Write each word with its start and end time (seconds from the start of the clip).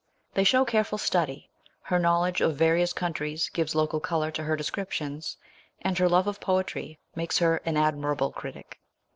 They 0.33 0.43
show 0.43 0.65
careful 0.65 0.97
study, 0.97 1.51
her 1.83 1.99
knowledge 1.99 2.41
of 2.41 2.55
various 2.55 2.91
countries 2.91 3.49
gives 3.49 3.75
local 3.75 3.99
colour 3.99 4.31
to 4.31 4.43
her 4.45 4.55
descriptions, 4.55 5.37
and 5.79 5.95
her 5.99 6.09
love 6.09 6.25
of 6.25 6.39
poetry 6.39 6.97
makes 7.13 7.37
her 7.37 7.57
an 7.65 7.77
admirable 7.77 8.31
critic. 8.31 8.79